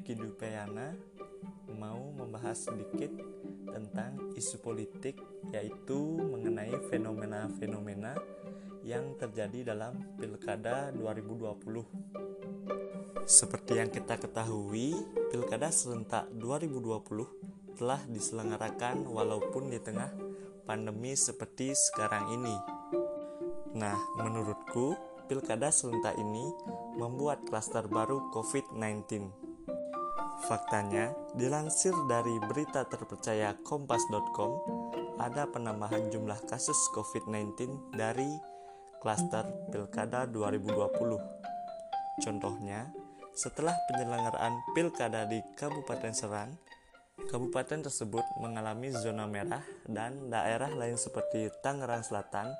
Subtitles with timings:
[0.00, 0.96] Diki Dupayana
[1.76, 3.12] mau membahas sedikit
[3.68, 5.20] tentang isu politik
[5.52, 8.16] yaitu mengenai fenomena-fenomena
[8.80, 11.84] yang terjadi dalam Pilkada 2020.
[13.28, 14.96] Seperti yang kita ketahui,
[15.28, 20.16] Pilkada serentak 2020 telah diselenggarakan walaupun di tengah
[20.64, 22.56] pandemi seperti sekarang ini.
[23.76, 24.96] Nah, menurutku,
[25.28, 26.48] Pilkada serentak ini
[26.96, 29.49] membuat klaster baru COVID-19.
[30.48, 34.52] Faktanya, dilansir dari berita terpercaya kompas.com,
[35.20, 38.28] ada penambahan jumlah kasus COVID-19 dari
[39.04, 42.24] klaster Pilkada 2020.
[42.24, 42.88] Contohnya,
[43.36, 46.52] setelah penyelenggaraan Pilkada di Kabupaten Serang,
[47.28, 52.52] kabupaten tersebut mengalami zona merah dan daerah lain seperti Tangerang Selatan,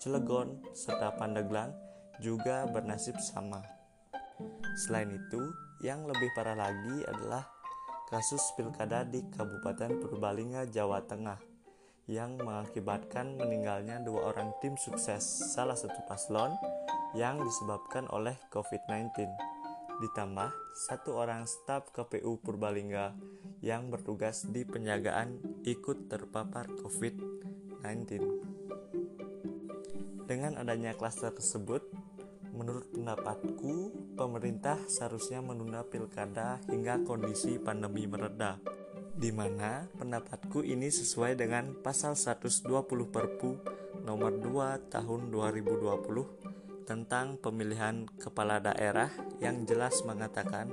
[0.00, 1.72] Cilegon, serta Pandeglang
[2.20, 3.60] juga bernasib sama.
[4.84, 5.40] Selain itu,
[5.84, 7.44] yang lebih parah lagi adalah
[8.08, 11.56] kasus pilkada di Kabupaten Purbalingga, Jawa Tengah
[12.06, 16.54] yang mengakibatkan meninggalnya dua orang tim sukses salah satu paslon
[17.18, 19.26] yang disebabkan oleh COVID-19.
[19.96, 20.50] Ditambah
[20.86, 23.16] satu orang staf KPU Purbalingga
[23.58, 28.22] yang bertugas di penjagaan ikut terpapar COVID-19.
[30.26, 31.86] Dengan adanya klaster tersebut,
[32.56, 38.56] Menurut pendapatku, pemerintah seharusnya menunda pilkada hingga kondisi pandemi mereda.
[39.12, 42.64] Di mana pendapatku ini sesuai dengan pasal 120
[43.12, 43.60] Perpu
[44.08, 50.72] nomor 2 tahun 2020 tentang pemilihan kepala daerah yang jelas mengatakan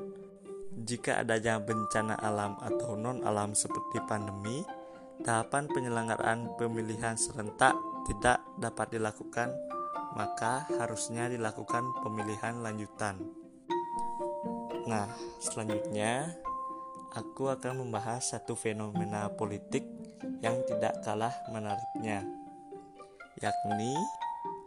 [0.74, 4.66] jika adanya bencana alam atau non-alam seperti pandemi,
[5.22, 7.78] tahapan penyelenggaraan pemilihan serentak
[8.10, 9.54] tidak dapat dilakukan
[10.14, 13.18] maka harusnya dilakukan pemilihan lanjutan.
[14.86, 15.08] Nah,
[15.42, 16.34] selanjutnya
[17.14, 19.86] aku akan membahas satu fenomena politik
[20.42, 22.26] yang tidak kalah menariknya,
[23.40, 23.94] yakni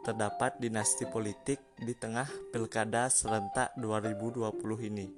[0.06, 4.54] terdapat dinasti politik di tengah pilkada serentak 2020
[4.86, 5.10] ini.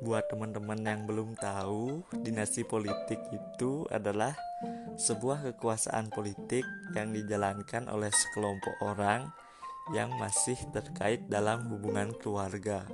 [0.00, 4.32] Buat teman-teman yang belum tahu, dinasti politik itu adalah
[5.00, 9.32] sebuah kekuasaan politik yang dijalankan oleh sekelompok orang
[9.96, 12.84] yang masih terkait dalam hubungan keluarga.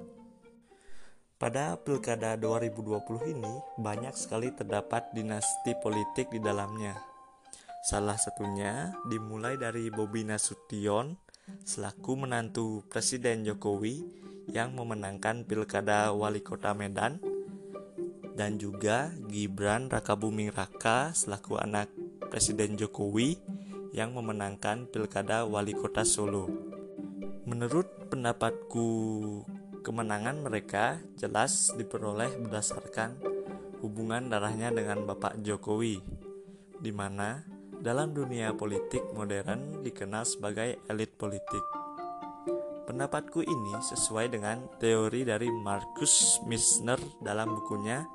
[1.37, 6.95] Pada Pilkada 2020 ini banyak sekali terdapat dinasti politik di dalamnya.
[7.85, 11.19] Salah satunya dimulai dari Bobi Nasution
[11.67, 14.01] selaku menantu Presiden Jokowi
[14.49, 17.36] yang memenangkan Pilkada Wali Kota Medan
[18.37, 21.89] dan juga Gibran Rakabuming Raka selaku anak
[22.29, 23.41] Presiden Jokowi
[23.97, 26.53] yang memenangkan Pilkada Wali Kota Solo.
[27.49, 28.89] Menurut pendapatku,
[29.81, 33.17] kemenangan mereka jelas diperoleh berdasarkan
[33.81, 36.05] hubungan darahnya dengan Bapak Jokowi,
[36.77, 37.41] di mana
[37.81, 41.65] dalam dunia politik modern dikenal sebagai elit politik.
[42.87, 48.07] Pendapatku ini sesuai dengan teori dari Marcus Misner dalam bukunya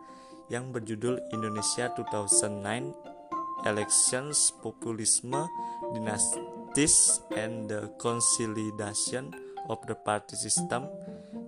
[0.51, 5.47] yang berjudul Indonesia 2009 Elections Populisme
[5.95, 9.31] Dynasties and the Consolidation
[9.71, 10.91] of the Party System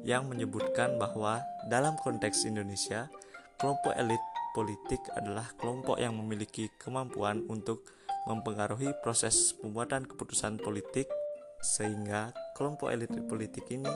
[0.08, 3.12] yang menyebutkan bahwa dalam konteks Indonesia,
[3.60, 4.24] kelompok elit
[4.56, 7.84] politik adalah kelompok yang memiliki kemampuan untuk
[8.24, 11.12] mempengaruhi proses pembuatan keputusan politik
[11.60, 13.92] sehingga kelompok elit politik ini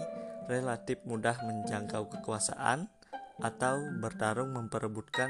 [0.51, 2.91] relatif mudah menjangkau kekuasaan
[3.41, 5.29] atau bertarung memperebutkan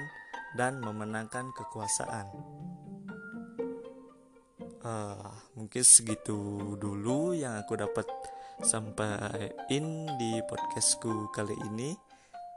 [0.55, 2.27] dan memenangkan kekuasaan.
[4.87, 8.07] Uh, mungkin segitu dulu yang aku dapat
[8.63, 9.85] sampaikan
[10.15, 11.91] di podcastku kali ini.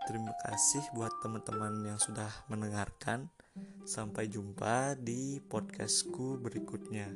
[0.06, 3.28] Terima kasih buat teman-teman yang sudah mendengarkan.
[3.84, 7.10] Sampai jumpa di podcastku berikutnya.